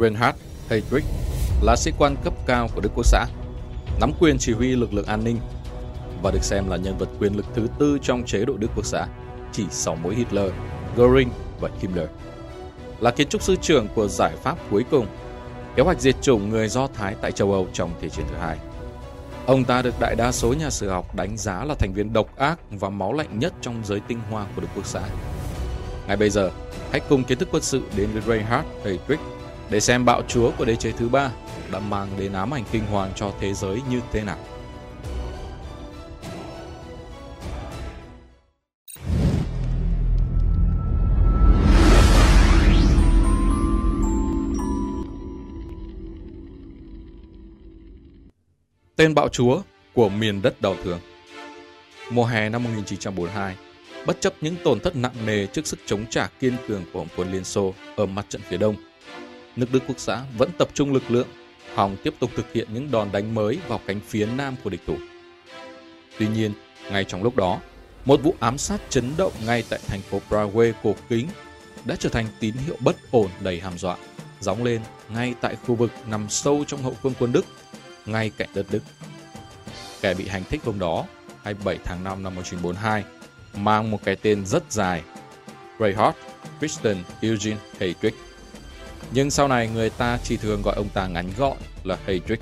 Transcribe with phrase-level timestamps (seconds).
[0.00, 0.38] Reinhard
[0.68, 1.04] Heydrich
[1.62, 3.26] là sĩ quan cấp cao của Đức Quốc xã,
[4.00, 5.38] nắm quyền chỉ huy lực lượng an ninh
[6.22, 8.86] và được xem là nhân vật quyền lực thứ tư trong chế độ Đức Quốc
[8.86, 9.06] xã,
[9.52, 10.52] chỉ sau mỗi Hitler,
[10.96, 11.28] Göring
[11.60, 12.08] và Himmler.
[13.00, 15.06] Là kiến trúc sư trưởng của giải pháp cuối cùng,
[15.76, 18.56] kế hoạch diệt chủng người Do Thái tại châu Âu trong Thế chiến thứ hai.
[19.46, 22.36] Ông ta được đại đa số nhà sử học đánh giá là thành viên độc
[22.36, 25.00] ác và máu lạnh nhất trong giới tinh hoa của Đức Quốc xã.
[26.06, 26.50] Ngay bây giờ,
[26.90, 29.20] hãy cùng kiến thức quân sự đến với Reinhard Heydrich
[29.70, 31.30] để xem bạo chúa của đế chế thứ ba
[31.72, 34.38] đã mang đến ám ảnh kinh hoàng cho thế giới như thế nào.
[48.96, 49.62] Tên bạo chúa
[49.94, 51.00] của miền đất đau thương
[52.10, 53.56] Mùa hè năm 1942,
[54.06, 57.08] bất chấp những tổn thất nặng nề trước sức chống trả kiên cường của Hồng
[57.16, 58.76] quân Liên Xô ở mặt trận phía đông,
[59.58, 61.28] nước Đức Quốc xã vẫn tập trung lực lượng,
[61.74, 64.80] hòng tiếp tục thực hiện những đòn đánh mới vào cánh phía nam của địch
[64.86, 64.96] thủ.
[66.18, 66.52] Tuy nhiên,
[66.92, 67.60] ngay trong lúc đó,
[68.04, 71.28] một vụ ám sát chấn động ngay tại thành phố Prague cổ kính
[71.84, 73.96] đã trở thành tín hiệu bất ổn đầy hàm dọa,
[74.40, 77.44] gióng lên ngay tại khu vực nằm sâu trong hậu phương quân Đức,
[78.06, 78.82] ngay cạnh đất Đức.
[80.00, 81.04] Kẻ bị hành thích hôm đó,
[81.42, 83.04] 27 tháng 5 năm 1942,
[83.56, 85.02] mang một cái tên rất dài,
[85.78, 86.16] Reinhard
[86.58, 88.27] Christian Eugene Heydrich.
[89.12, 92.40] Nhưng sau này người ta chỉ thường gọi ông ta ngắn gọn là Heydrich,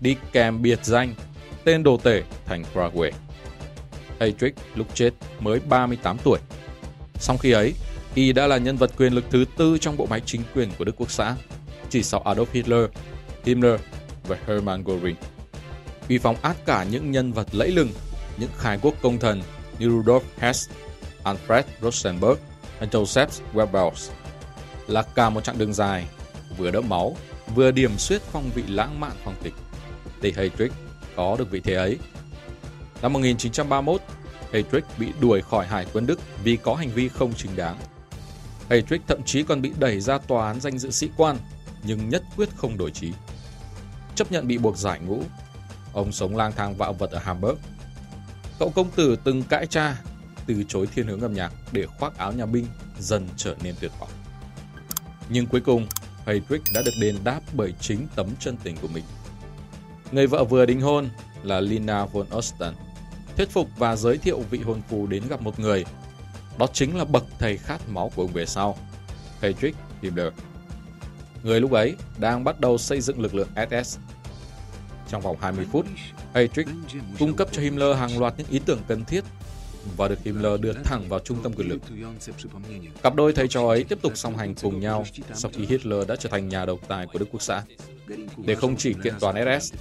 [0.00, 1.14] đi kèm biệt danh
[1.64, 3.10] tên đồ tể thành Prague.
[4.20, 6.38] Heydrich lúc chết mới 38 tuổi.
[7.14, 7.74] Sau khi ấy,
[8.14, 10.84] y đã là nhân vật quyền lực thứ tư trong bộ máy chính quyền của
[10.84, 11.36] Đức Quốc xã,
[11.90, 12.84] chỉ sau Adolf Hitler,
[13.44, 13.80] Himmler
[14.28, 15.14] và Hermann Göring.
[16.08, 17.90] Uy phóng át cả những nhân vật lẫy lừng,
[18.38, 19.42] những khai quốc công thần
[19.78, 20.70] như Rudolf Hess,
[21.24, 22.38] Alfred Rosenberg
[22.80, 24.10] và Joseph Goebbels
[24.92, 26.06] là cả một chặng đường dài,
[26.58, 27.16] vừa đẫm máu,
[27.54, 29.54] vừa điểm xuyết phong vị lãng mạn phong tịch.
[30.20, 30.72] Để Heydrich
[31.16, 31.98] có được vị thế ấy.
[33.02, 34.00] Năm 1931,
[34.52, 37.78] Heydrich bị đuổi khỏi Hải quân Đức vì có hành vi không chính đáng.
[38.70, 41.36] Heydrich thậm chí còn bị đẩy ra tòa án danh dự sĩ quan,
[41.82, 43.12] nhưng nhất quyết không đổi trí.
[44.14, 45.22] Chấp nhận bị buộc giải ngũ,
[45.92, 47.58] ông sống lang thang vạo vật ở Hamburg.
[48.58, 49.96] Cậu công tử từng cãi cha,
[50.46, 52.66] từ chối thiên hướng âm nhạc để khoác áo nhà binh
[52.98, 54.10] dần trở nên tuyệt vọng.
[55.32, 55.86] Nhưng cuối cùng,
[56.26, 59.04] Heydrich đã được đền đáp bởi chính tấm chân tình của mình.
[60.12, 61.08] Người vợ vừa đính hôn
[61.42, 62.74] là Lina von Osten,
[63.36, 65.84] thuyết phục và giới thiệu vị hôn phu đến gặp một người.
[66.58, 68.76] Đó chính là bậc thầy khát máu của ông về sau,
[69.40, 70.32] Heydrich Himmler.
[71.42, 73.98] Người lúc ấy đang bắt đầu xây dựng lực lượng SS.
[75.08, 75.86] Trong vòng 20 phút,
[76.34, 76.68] Heydrich
[77.18, 79.24] cung cấp cho Himmler hàng loạt những ý tưởng cần thiết
[79.96, 81.80] và được Himmler đưa thẳng vào trung tâm quyền lực.
[83.02, 85.04] Cặp đôi thầy trò ấy tiếp tục song hành cùng nhau
[85.34, 87.62] sau khi Hitler đã trở thành nhà độc tài của Đức Quốc xã.
[88.36, 89.72] Để không chỉ kiện toàn SS,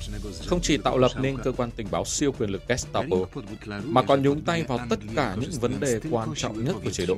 [0.47, 3.17] không chỉ tạo lập nên cơ quan tình báo siêu quyền lực Gestapo,
[3.83, 7.05] mà còn nhúng tay vào tất cả những vấn đề quan trọng nhất của chế
[7.05, 7.17] độ.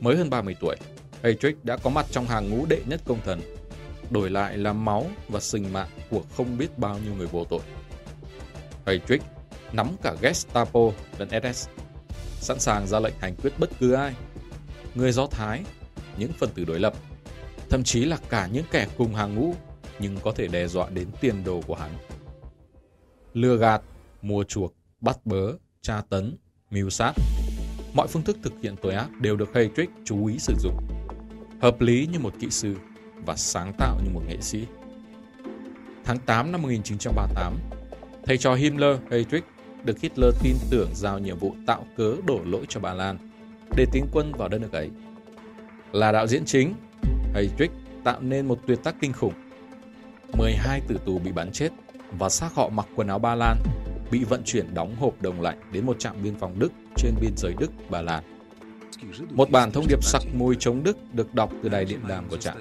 [0.00, 0.76] Mới hơn 30 tuổi,
[1.22, 3.40] Heydrich đã có mặt trong hàng ngũ đệ nhất công thần,
[4.10, 7.60] đổi lại là máu và sinh mạng của không biết bao nhiêu người vô tội.
[8.86, 9.22] Heydrich
[9.76, 10.80] nắm cả Gestapo
[11.18, 11.68] lẫn SS,
[12.40, 14.14] sẵn sàng ra lệnh hành quyết bất cứ ai.
[14.94, 15.62] Người Do Thái,
[16.18, 16.94] những phần tử đối lập,
[17.70, 19.54] thậm chí là cả những kẻ cùng hàng ngũ
[19.98, 21.90] nhưng có thể đe dọa đến tiền đồ của hắn.
[23.32, 23.82] Lừa gạt,
[24.22, 25.52] mua chuộc, bắt bớ,
[25.82, 26.36] tra tấn,
[26.70, 27.12] mưu sát.
[27.94, 30.76] Mọi phương thức thực hiện tội ác đều được Heydrich chú ý sử dụng.
[31.60, 32.76] Hợp lý như một kỹ sư
[33.26, 34.64] và sáng tạo như một nghệ sĩ.
[36.04, 37.58] Tháng 8 năm 1938,
[38.24, 39.44] thầy trò Himmler Heydrich
[39.84, 43.18] được Hitler tin tưởng giao nhiệm vụ tạo cớ đổ lỗi cho Ba Lan
[43.76, 44.90] để tiến quân vào đất nước ấy.
[45.92, 46.74] Là đạo diễn chính,
[47.34, 47.70] Heydrich
[48.04, 49.34] tạo nên một tuyệt tác kinh khủng.
[50.38, 51.68] 12 tử tù bị bắn chết
[52.18, 53.56] và xác họ mặc quần áo Ba Lan
[54.10, 57.32] bị vận chuyển đóng hộp đồng lạnh đến một trạm biên phòng Đức trên biên
[57.36, 58.24] giới Đức-Ba Lan.
[59.30, 62.36] Một bản thông điệp sặc mùi chống Đức được đọc từ đài điện đàm của
[62.36, 62.56] trạm.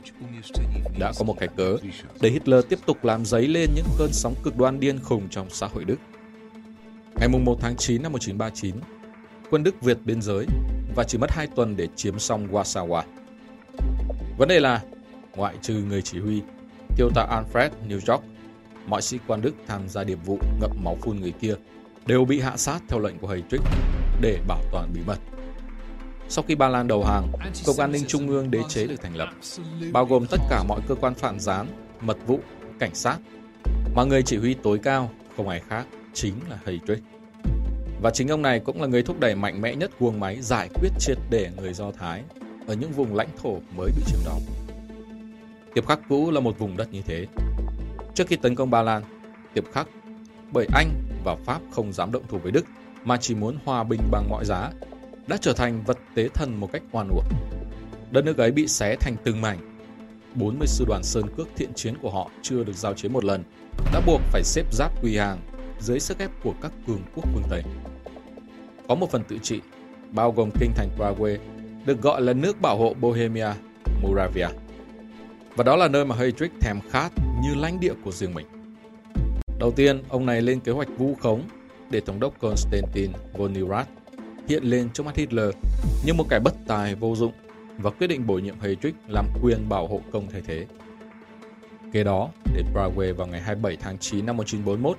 [1.00, 1.78] Đã có một cái cớ
[2.22, 5.50] để Hitler tiếp tục làm dấy lên những cơn sóng cực đoan điên khùng trong
[5.50, 5.98] xã hội Đức.
[7.24, 8.76] Ngày 1 tháng 9 năm 1939,
[9.50, 10.46] quân Đức Việt biên giới
[10.96, 13.02] và chỉ mất 2 tuần để chiếm xong Warsaw.
[14.38, 14.82] Vấn đề là,
[15.36, 16.42] ngoại trừ người chỉ huy,
[16.98, 18.24] thiếu tá Alfred New York,
[18.88, 21.56] mọi sĩ quan Đức tham gia điệp vụ ngậm máu phun người kia
[22.06, 23.64] đều bị hạ sát theo lệnh của Heydrich
[24.22, 25.20] để bảo toàn bí mật.
[26.30, 27.28] Sau khi Ba Lan đầu hàng,
[27.66, 29.30] Cục An ninh Trung ương đế chế được thành lập,
[29.92, 31.68] bao gồm tất cả mọi cơ quan phản gián,
[32.02, 32.40] mật vụ,
[32.80, 33.18] cảnh sát,
[33.96, 37.13] mà người chỉ huy tối cao không ai khác chính là Heydrich.
[38.04, 40.70] Và chính ông này cũng là người thúc đẩy mạnh mẽ nhất guồng máy giải
[40.74, 42.24] quyết triệt để người Do Thái
[42.68, 44.42] ở những vùng lãnh thổ mới bị chiếm đóng.
[45.74, 47.28] Tiệp Khắc cũ là một vùng đất như thế.
[48.14, 49.04] Trước khi tấn công Ba Lan,
[49.54, 49.88] Tiệp Khắc
[50.52, 50.90] bởi Anh
[51.24, 52.66] và Pháp không dám động thủ với Đức
[53.04, 54.72] mà chỉ muốn hòa bình bằng mọi giá,
[55.28, 57.28] đã trở thành vật tế thần một cách oan uổng.
[58.12, 59.60] Đất nước ấy bị xé thành từng mảnh.
[60.36, 63.44] 40 sư đoàn sơn cước thiện chiến của họ chưa được giao chiến một lần,
[63.94, 65.40] đã buộc phải xếp giáp quỳ hàng
[65.80, 67.64] dưới sức ép của các cường quốc phương Tây.
[68.94, 69.60] Có một phần tự trị,
[70.12, 71.38] bao gồm kinh thành Prague,
[71.86, 73.48] được gọi là nước bảo hộ Bohemia,
[74.02, 74.48] Moravia.
[75.56, 77.10] Và đó là nơi mà Heydrich thèm khát
[77.44, 78.46] như lãnh địa của riêng mình.
[79.60, 81.42] Đầu tiên, ông này lên kế hoạch vu khống
[81.90, 83.90] để Tổng đốc Konstantin von Neurath
[84.48, 85.50] hiện lên trong mắt Hitler
[86.06, 87.34] như một kẻ bất tài vô dụng
[87.78, 90.66] và quyết định bổ nhiệm Heydrich làm quyền bảo hộ công thay thế.
[91.94, 94.98] Kế đó, đến Prague vào ngày 27 tháng 9 năm 1941,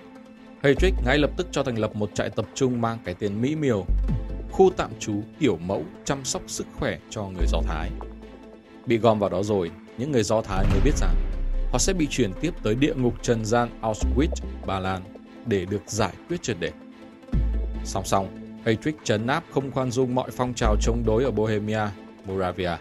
[0.64, 3.56] Heydrich ngay lập tức cho thành lập một trại tập trung mang cái tên Mỹ
[3.56, 3.86] Miều,
[4.50, 7.90] khu tạm trú kiểu mẫu chăm sóc sức khỏe cho người Do Thái.
[8.86, 11.14] Bị gom vào đó rồi, những người Do Thái mới biết rằng
[11.72, 15.02] họ sẽ bị chuyển tiếp tới địa ngục trần gian Auschwitz, Ba Lan
[15.46, 16.70] để được giải quyết triệt để.
[17.84, 18.28] Song song,
[18.64, 21.88] Heydrich trấn áp không khoan dung mọi phong trào chống đối ở Bohemia,
[22.26, 22.76] Moravia.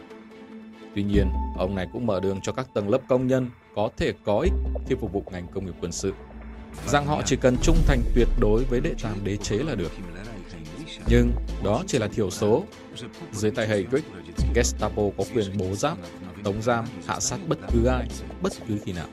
[0.95, 4.13] Tuy nhiên, ông này cũng mở đường cho các tầng lớp công nhân có thể
[4.25, 4.53] có ích
[4.88, 6.13] khi phục vụ ngành công nghiệp quân sự,
[6.87, 9.91] rằng họ chỉ cần trung thành tuyệt đối với đệ tam đế chế là được.
[11.07, 11.31] Nhưng
[11.63, 12.63] đó chỉ là thiểu số.
[13.31, 14.05] Dưới tay Heydrich,
[14.55, 15.97] Gestapo có quyền bố giáp,
[16.43, 18.07] tống giam, hạ sát bất cứ ai,
[18.41, 19.07] bất cứ khi nào.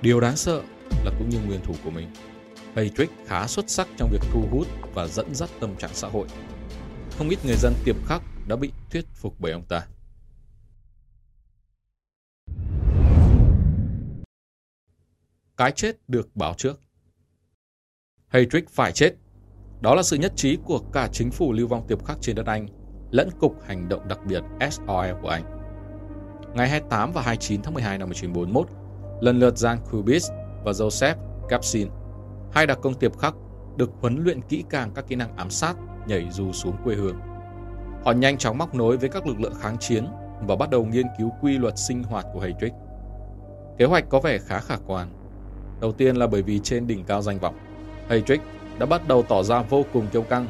[0.00, 0.62] Điều đáng sợ
[1.04, 2.08] là cũng như nguyên thủ của mình.
[2.76, 6.26] Heydrich khá xuất sắc trong việc thu hút và dẫn dắt tâm trạng xã hội.
[7.18, 9.82] Không ít người dân tiệp khắc đã bị thuyết phục bởi ông ta.
[15.56, 16.80] Cái chết được báo trước.
[18.28, 19.10] Heydrich phải chết.
[19.80, 22.46] Đó là sự nhất trí của cả chính phủ lưu vong tiệp khắc trên đất
[22.46, 22.66] Anh
[23.10, 25.44] lẫn Cục Hành động đặc biệt SOE của Anh.
[26.54, 28.68] Ngày 28 và 29 tháng 12 năm 1941,
[29.20, 30.30] lần lượt Jan Kubis
[30.64, 31.16] và Joseph
[31.48, 31.88] Kapsin,
[32.52, 33.34] hai đặc công tiệp khắc,
[33.76, 35.74] được huấn luyện kỹ càng các kỹ năng ám sát,
[36.06, 37.20] nhảy dù xuống quê hương.
[38.04, 40.06] Họ nhanh chóng móc nối với các lực lượng kháng chiến
[40.46, 42.72] và bắt đầu nghiên cứu quy luật sinh hoạt của Heydrich.
[43.78, 45.23] Kế hoạch có vẻ khá khả quan.
[45.80, 47.54] Đầu tiên là bởi vì trên đỉnh cao danh vọng,
[48.08, 48.40] Heydrich
[48.78, 50.46] đã bắt đầu tỏ ra vô cùng kiêu căng.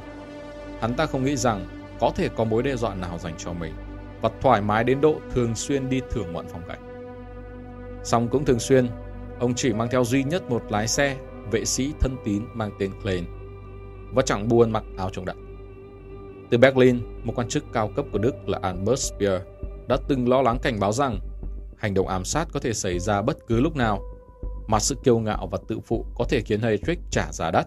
[0.81, 1.67] Hắn ta không nghĩ rằng
[2.01, 3.73] có thể có mối đe dọa nào dành cho mình
[4.21, 6.81] và thoải mái đến độ thường xuyên đi thưởng ngoạn phong cảnh.
[8.05, 8.89] Song cũng thường xuyên,
[9.39, 11.17] ông chỉ mang theo duy nhất một lái xe,
[11.51, 13.25] vệ sĩ thân tín mang tên Klein
[14.15, 15.37] và chẳng buồn mặc áo chống đạn.
[16.51, 19.43] Từ Berlin, một quan chức cao cấp của Đức là Albert Speer
[19.89, 21.19] đã từng lo lắng cảnh báo rằng
[21.77, 24.03] hành động ám sát có thể xảy ra bất cứ lúc nào,
[24.67, 27.67] mà sự kiêu ngạo và tự phụ có thể khiến Heydrich trả giá đắt.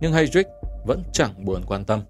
[0.00, 0.46] Nhưng Heydrich
[0.86, 2.00] vẫn chẳng buồn quan tâm.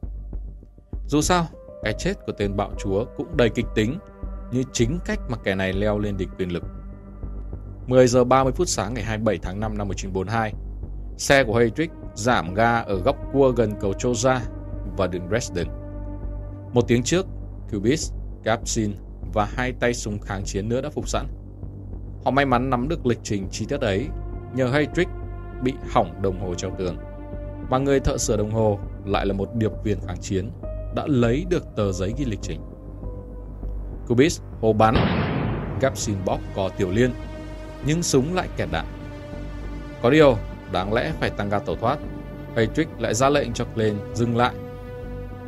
[1.09, 1.47] Dù sao,
[1.83, 3.99] cái chết của tên bạo chúa cũng đầy kịch tính
[4.53, 6.63] như chính cách mà kẻ này leo lên đỉnh quyền lực.
[7.87, 10.53] 10 giờ 30 phút sáng ngày 27 tháng 5 năm 1942,
[11.19, 14.41] xe của Heydrich giảm ga ở góc cua gần cầu Choza
[14.97, 15.67] và đường Dresden.
[16.73, 17.27] Một tiếng trước,
[17.73, 18.13] Kubis,
[18.45, 18.95] Gapsin
[19.35, 21.27] và hai tay súng kháng chiến nữa đã phục sẵn.
[22.25, 24.09] Họ may mắn nắm được lịch trình chi tiết ấy
[24.55, 25.09] nhờ Heydrich
[25.63, 26.97] bị hỏng đồng hồ treo tường.
[27.71, 30.51] Và người thợ sửa đồng hồ lại là một điệp viên kháng chiến
[30.95, 32.61] đã lấy được tờ giấy ghi lịch trình.
[34.09, 34.95] Kubis hô bắn,
[35.81, 37.13] Kapsin bóp cò tiểu liên,
[37.87, 38.85] nhưng súng lại kẹt đạn.
[40.03, 40.37] Có điều,
[40.73, 41.99] đáng lẽ phải tăng ga tẩu thoát.
[42.57, 44.55] Patrick lại ra lệnh cho Klein dừng lại.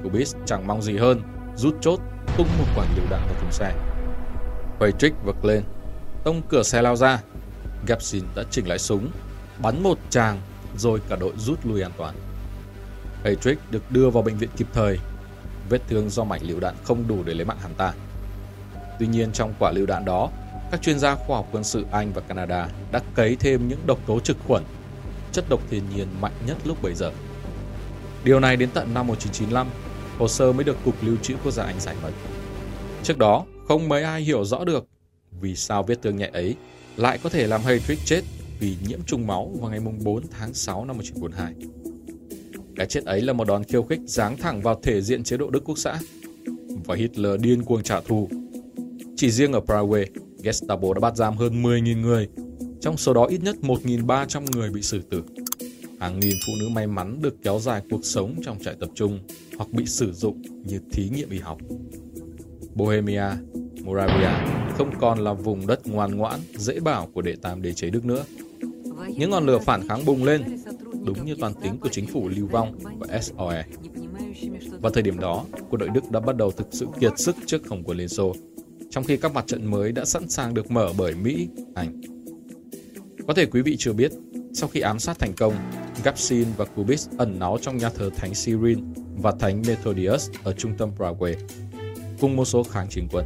[0.03, 1.21] Kubis chẳng mong gì hơn,
[1.57, 2.01] rút chốt,
[2.37, 3.73] tung một quả lựu đạn vào thùng xe.
[4.81, 5.63] Patrick và Klein
[6.27, 7.23] tông cửa xe lao ra.
[7.87, 9.11] Gapsin đã chỉnh lại súng,
[9.63, 10.41] bắn một tràng
[10.77, 12.15] rồi cả đội rút lui an toàn.
[13.25, 14.99] Patrick được đưa vào bệnh viện kịp thời
[15.69, 17.93] vết thương do mảnh lựu đạn không đủ để lấy mạng hắn ta.
[18.99, 20.31] Tuy nhiên trong quả lựu đạn đó,
[20.71, 23.99] các chuyên gia khoa học quân sự Anh và Canada đã cấy thêm những độc
[24.07, 24.63] tố trực khuẩn,
[25.33, 27.11] chất độc thiên nhiên mạnh nhất lúc bấy giờ.
[28.25, 29.67] Điều này đến tận năm 1995,
[30.19, 32.13] hồ sơ mới được Cục Lưu trữ Quốc gia Anh giải mật.
[33.03, 34.87] Trước đó, không mấy ai hiểu rõ được
[35.41, 36.55] vì sao vết thương nhẹ ấy
[36.97, 38.21] lại có thể làm Heydrich chết
[38.61, 41.55] vì nhiễm trùng máu vào ngày 4 tháng 6 năm 1942.
[42.77, 45.51] Cái chết ấy là một đòn khiêu khích giáng thẳng vào thể diện chế độ
[45.51, 45.99] Đức Quốc xã.
[46.85, 48.29] Và Hitler điên cuồng trả thù.
[49.17, 50.05] Chỉ riêng ở Prague,
[50.43, 52.29] Gestapo đã bắt giam hơn 10.000 người,
[52.81, 55.23] trong số đó ít nhất 1.300 người bị xử tử.
[56.01, 59.21] Hàng nghìn phụ nữ may mắn được kéo dài cuộc sống trong trại tập trung
[59.57, 61.59] hoặc bị sử dụng như thí nghiệm y học.
[62.75, 63.31] Bohemia,
[63.87, 64.31] Moravia
[64.79, 68.05] không còn là vùng đất ngoan ngoãn, dễ bảo của đệ tam đế chế Đức
[68.05, 68.25] nữa.
[69.09, 70.43] Những ngọn lửa phản kháng bùng lên,
[71.05, 73.65] đúng như toàn tính của chính phủ lưu vong và SOE.
[74.81, 77.69] Vào thời điểm đó, quân đội Đức đã bắt đầu thực sự kiệt sức trước
[77.69, 78.35] Hồng quân Liên Xô.
[78.91, 82.01] trong khi các mặt trận mới đã sẵn sàng được mở bởi Mỹ, Anh.
[83.29, 84.13] Có thể quý vị chưa biết,
[84.55, 85.55] sau khi ám sát thành công,
[86.05, 88.79] Gapsin và Kubis ẩn náu trong nhà thờ Thánh Cyril
[89.17, 91.35] và Thánh Methodius ở trung tâm Prague,
[92.21, 93.25] cùng một số kháng chiến quân.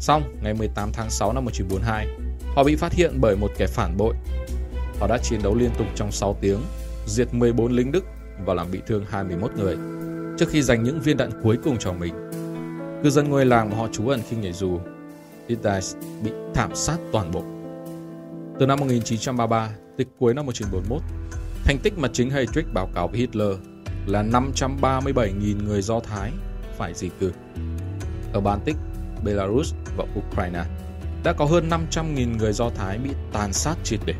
[0.00, 2.06] Xong, ngày 18 tháng 6 năm 1942,
[2.54, 4.14] họ bị phát hiện bởi một kẻ phản bội.
[5.00, 6.58] Họ đã chiến đấu liên tục trong 6 tiếng,
[7.06, 8.04] diệt 14 lính Đức
[8.44, 9.76] và làm bị thương 21 người,
[10.38, 12.14] trước khi dành những viên đạn cuối cùng cho mình.
[13.02, 14.80] Cư dân ngôi làng mà họ trú ẩn khi nhảy dù,
[15.48, 17.44] Didice bị thảm sát toàn bộ.
[18.58, 21.02] Từ năm 1933 tới cuối năm 1941,
[21.64, 23.52] thành tích mà chính Heydrich báo cáo với Hitler
[24.06, 26.30] là 537.000 người Do Thái
[26.78, 27.32] phải di cư.
[28.32, 28.76] Ở Baltic,
[29.24, 30.64] Belarus và Ukraine
[31.24, 34.14] đã có hơn 500.000 người Do Thái bị tàn sát triệt để.